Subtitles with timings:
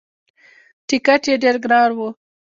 [0.87, 2.09] ټکت یې ډېر ګران وو.